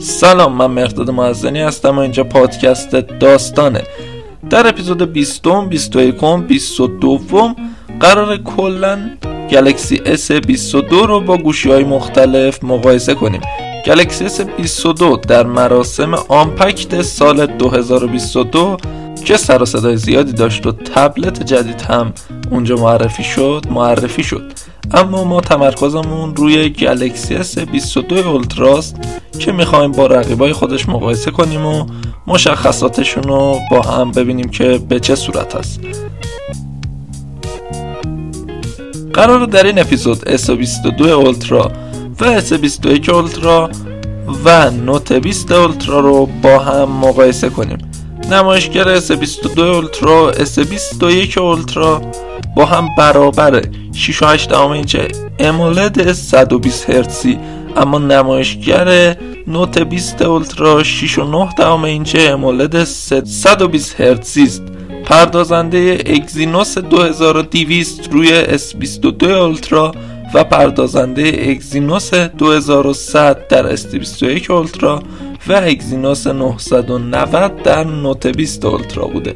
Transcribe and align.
سلام 0.00 0.52
من 0.52 0.66
مرداد 0.66 1.10
معزنی 1.10 1.60
هستم 1.60 1.96
و 1.96 1.98
اینجا 1.98 2.24
پادکست 2.24 2.90
داستانه. 2.96 3.82
در 4.50 4.66
اپیزود 4.66 5.12
20 5.12 5.42
21 5.68 6.24
22 6.48 7.54
قرار 8.00 8.36
کلا 8.36 9.10
گلکسی 9.50 9.96
S22 9.96 10.92
رو 10.92 11.20
با 11.20 11.36
گوشی 11.36 11.70
های 11.70 11.84
مختلف 11.84 12.64
مقایسه 12.64 13.14
کنیم. 13.14 13.40
گلکسی 13.86 14.28
S22 14.28 15.26
در 15.26 15.46
مراسم 15.46 16.14
آمپکت 16.14 17.02
سال 17.02 17.46
2022 17.46 18.76
که 19.24 19.36
سر 19.36 19.62
و 19.62 19.66
صدای 19.66 19.96
زیادی 19.96 20.32
داشت 20.32 20.66
و 20.66 20.72
تبلت 20.72 21.42
جدید 21.42 21.80
هم 21.80 22.12
اونجا 22.50 22.76
معرفی 22.76 23.24
شد 23.24 23.66
معرفی 23.70 24.22
شد. 24.22 24.52
اما 24.90 25.24
ما 25.24 25.40
تمرکزمون 25.40 26.36
روی 26.36 26.68
گلکسی 26.68 27.38
S22 27.38 28.12
اولتراست 28.12 28.96
که 29.38 29.52
می‌خوایم 29.52 29.92
با 29.92 30.06
رقیبای 30.06 30.52
خودش 30.52 30.88
مقایسه 30.88 31.30
کنیم 31.30 31.66
و 31.66 31.86
مشخصاتشون 32.26 33.22
رو 33.22 33.58
با 33.70 33.82
هم 33.82 34.10
ببینیم 34.10 34.48
که 34.48 34.80
به 34.88 35.00
چه 35.00 35.14
صورت 35.14 35.56
هست. 35.56 35.80
قرار 39.12 39.46
در 39.46 39.66
این 39.66 39.78
اپیزود 39.78 40.36
S22 40.36 41.02
اولترا 41.02 41.72
و 42.20 42.40
S21 42.40 43.08
اولترا 43.08 43.70
و 44.44 44.70
نوت 44.70 45.12
20 45.12 45.52
اولترا 45.52 46.00
رو 46.00 46.26
با 46.42 46.58
هم 46.58 46.88
مقایسه 46.88 47.48
کنیم. 47.48 47.78
نمایشگر 48.30 49.00
S22 49.00 49.58
اولترا 49.58 50.32
S21 50.32 51.38
اولترا 51.38 52.02
با 52.56 52.64
هم 52.64 52.88
برابره. 52.98 53.62
6 53.92 54.22
و 54.22 54.26
8 54.26 54.52
اینچ 54.52 54.96
امولد 55.38 56.12
120 56.12 56.90
هرتزی. 56.90 57.38
اما 57.76 57.98
نمایشگر 57.98 59.16
نوت 59.46 59.78
20 59.78 60.22
اولترا 60.22 60.82
6 60.82 61.18
و 61.18 61.24
9 61.24 61.84
اینچ 61.84 62.16
امولد 62.18 62.84
120 62.84 64.00
هرتزی 64.00 64.42
است. 64.42 64.62
پردازنده 65.04 65.98
اگزینوس 66.06 66.78
2200 66.78 68.08
روی 68.12 68.58
S22 68.58 69.22
اولترا 69.24 69.92
و 70.34 70.44
پردازنده 70.44 71.46
اگزینوس 71.48 72.14
2100 72.14 73.48
در 73.48 73.76
S21 73.76 74.50
اولترا 74.50 75.02
و 75.48 75.52
اگزینوس 75.52 76.26
990 76.26 77.62
در 77.62 77.84
نوت 77.84 78.26
20 78.26 78.64
اولترا 78.64 79.06
بوده. 79.06 79.34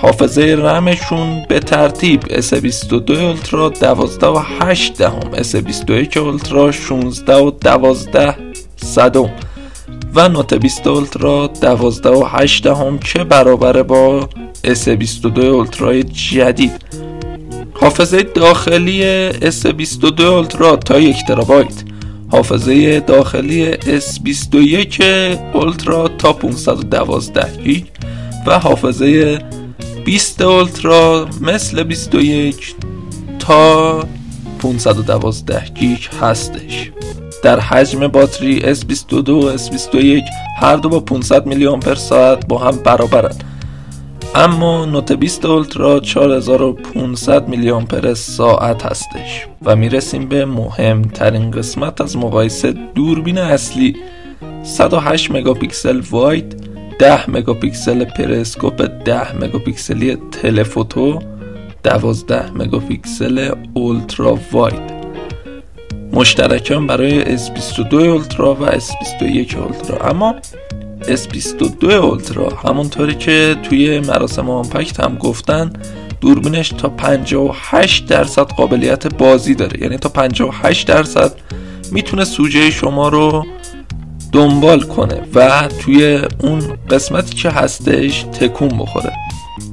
حافظه 0.00 0.56
رمشون 0.58 1.44
به 1.48 1.60
ترتیب 1.60 2.22
S22 2.22 3.10
اولترا 3.10 3.68
12 3.68 4.26
و 4.26 4.38
8 4.60 4.98
دهم 4.98 5.42
S21 5.42 6.16
اولترا 6.16 6.72
16 6.72 7.36
و 7.36 7.50
12 7.50 8.34
صدم. 8.76 9.30
و 10.14 10.28
نوت 10.28 10.54
20 10.54 10.86
اولترا 10.86 11.46
12 11.46 12.08
و 12.10 12.24
8 12.28 12.64
دهم 12.64 12.98
که 12.98 13.24
برابر 13.24 13.82
با 13.82 14.28
S22 14.64 15.38
اولترا 15.38 16.02
جدید. 16.02 16.84
حافظه 17.72 18.22
داخلی 18.22 19.30
S22 19.32 20.20
اولترا 20.20 20.76
تا 20.76 20.98
1 20.98 21.16
ترابایت. 21.28 21.84
حافظه 22.30 23.00
داخلی 23.00 23.72
S21 23.74 25.02
اولترا 25.54 26.08
تا 26.08 26.32
512 26.32 27.62
گیگ 27.64 27.84
و 28.46 28.58
حافظه 28.58 29.38
20 30.08 30.42
اولترا 30.42 31.28
مثل 31.40 31.82
21 31.82 32.74
تا 33.38 34.04
512 34.58 35.64
گیگ 35.74 35.98
هستش. 36.20 36.90
در 37.42 37.60
حجم 37.60 38.08
باتری 38.08 38.74
S22 38.74 39.28
و 39.28 39.56
S21 39.56 40.22
هر 40.60 40.76
دو 40.76 40.88
با 40.88 41.00
5000 41.00 41.46
میلی 41.46 41.66
آمپر 41.66 41.94
ساعت 41.94 42.46
با 42.46 42.58
هم 42.58 42.76
برابرند 42.76 43.44
اما 44.34 44.84
Note 44.84 45.12
20 45.12 45.44
Ultra 45.44 46.00
4500 46.00 47.48
میلی 47.48 47.70
آمپر 47.70 48.14
ساعت 48.14 48.86
هستش 48.86 49.46
و 49.64 49.76
می‌رسیم 49.76 50.28
به 50.28 50.44
مهمترین 50.44 51.50
قسمت 51.50 52.00
از 52.00 52.16
مقایسه 52.16 52.74
دوربین 52.94 53.38
اصلی. 53.38 53.96
108 54.64 55.30
مگاپیکسل 55.30 56.00
wide 56.10 56.67
10 56.98 57.30
مگاپیکسل 57.30 58.04
periscope 58.04 58.82
10 59.04 59.36
مگاپیکسلی 59.36 60.16
تلفوتو 60.42 61.18
12 61.82 62.50
مگاپیکسل 62.50 63.54
اولترا 63.74 64.38
واید. 64.52 64.98
مشترکان 66.12 66.86
برای 66.86 67.38
S22 67.38 67.94
اولترا 67.94 68.54
و 68.54 68.66
S21 68.66 69.56
اولترا. 69.56 70.10
اما 70.10 70.34
S22 71.02 71.84
اولترا 71.84 72.48
همونطوری 72.48 73.14
که 73.14 73.56
توی 73.62 74.00
مراسم 74.00 74.50
آمپکت 74.50 75.00
هم 75.00 75.16
گفتن 75.16 75.72
دوربینش 76.20 76.68
تا 76.68 76.88
58 76.88 78.06
درصد 78.06 78.46
قابلیت 78.52 79.14
بازی 79.14 79.54
داره. 79.54 79.82
یعنی 79.82 79.96
تا 79.96 80.08
58 80.08 80.88
درصد 80.88 81.32
می‌تونه 81.92 82.24
سوژه 82.24 82.70
شما 82.70 83.08
رو 83.08 83.46
دنبال 84.32 84.80
کنه 84.80 85.22
و 85.34 85.68
توی 85.68 86.22
اون 86.40 86.62
قسمتی 86.90 87.34
که 87.34 87.50
هستش 87.50 88.22
تکون 88.22 88.68
بخوره. 88.68 89.12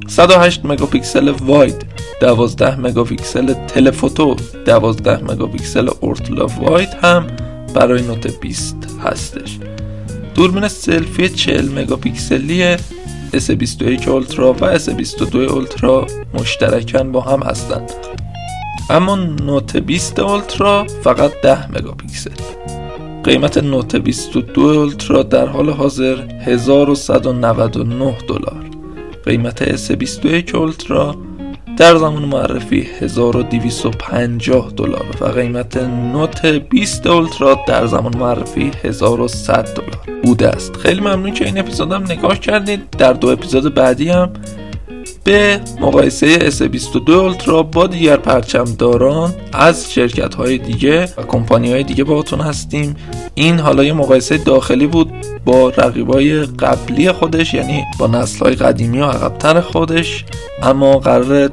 108 0.08 0.64
مگاپیکسل 0.64 1.28
wide 1.28 1.86
12 2.20 2.80
مگاپیکسل 2.80 3.52
telephoto 3.52 4.36
12 4.66 5.24
مگاپیکسل 5.24 5.90
ultra 6.00 6.46
wide 6.46 6.88
هم 7.02 7.26
برای 7.74 8.02
Note 8.02 8.40
20 8.40 8.76
هستش. 9.04 9.58
دوربین 10.34 10.68
سلفی 10.68 11.28
40 11.28 11.68
مگاپیکسلی 11.68 12.76
S21 13.34 14.08
Ultra 14.08 14.52
و 14.52 14.78
S22 14.78 15.34
Ultra 15.34 16.06
مشترکن 16.34 17.12
با 17.12 17.20
هم 17.20 17.42
هستند 17.42 17.90
اما 18.90 19.16
Note 19.16 19.76
20 19.76 20.18
Ultra 20.18 20.86
فقط 21.04 21.32
10 21.42 21.72
مگاپیکسل. 21.72 22.30
قیمت 23.26 23.58
نوت 23.58 23.96
22 23.96 24.60
اولترا 24.60 25.22
در 25.22 25.46
حال 25.46 25.70
حاضر 25.70 26.16
1199 26.40 28.16
دلار. 28.28 28.64
قیمت 29.24 29.76
S21 29.76 30.54
اولترا 30.54 31.16
در 31.76 31.96
زمان 31.96 32.24
معرفی 32.24 32.86
1250 33.00 34.72
دلار 34.76 35.06
و 35.20 35.24
قیمت 35.24 35.76
نوت 36.12 36.46
20 36.46 37.06
اولترا 37.06 37.64
در 37.68 37.86
زمان 37.86 38.16
معرفی 38.16 38.70
1100 38.84 39.68
دلار. 39.74 40.20
بوده 40.22 40.48
است. 40.48 40.76
خیلی 40.76 41.00
ممنون 41.00 41.32
که 41.32 41.44
این 41.44 41.58
اپیزودم 41.58 42.02
نگاه 42.02 42.38
کردید. 42.38 42.90
در 42.90 43.12
دو 43.12 43.28
اپیزود 43.28 43.74
بعدی 43.74 44.08
هم 44.08 44.32
به 45.26 45.60
مقایسه 45.80 46.50
S22 46.50 47.10
اولترا 47.10 47.62
با 47.62 47.86
دیگر 47.86 48.16
پرچمداران 48.16 49.34
از 49.52 49.92
شرکت 49.92 50.34
های 50.34 50.58
دیگه 50.58 51.02
و 51.02 51.22
کمپانی 51.22 51.72
های 51.72 51.82
دیگه 51.82 52.04
باهاتون 52.04 52.40
هستیم. 52.40 52.96
این 53.34 53.58
حالا 53.58 53.84
یه 53.84 53.92
مقایسه 53.92 54.36
داخلی 54.36 54.86
بود 54.86 55.12
با 55.44 55.68
رقیبای 55.68 56.42
قبلی 56.42 57.12
خودش 57.12 57.54
یعنی 57.54 57.84
با 57.98 58.06
نسل 58.06 58.38
های 58.38 58.54
قدیمی 58.54 58.98
و 58.98 59.04
عقبتر 59.04 59.60
خودش. 59.60 60.24
اما 60.62 60.98
قراره 60.98 61.50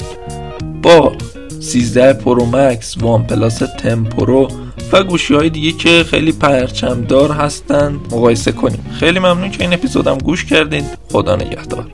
با 0.82 1.12
13 1.60 2.14
Pro 2.14 2.46
Max 2.46 2.96
OnePlus 2.98 3.24
10 3.24 3.58
Pro 3.58 4.48
و 4.92 5.04
گوشی 5.04 5.34
های 5.34 5.50
دیگه 5.50 5.72
که 5.72 6.04
خیلی 6.04 6.32
پرچمدار 6.32 7.32
هستند 7.32 8.00
مقایسه 8.12 8.52
کنیم. 8.52 8.86
خیلی 9.00 9.20
ممنون 9.20 9.52
که 9.52 9.64
این 9.64 9.74
اپیزودم 9.74 10.18
گوش 10.18 10.46
کردید 10.46 10.86
خدا 11.12 11.36
نگهدار. 11.36 11.86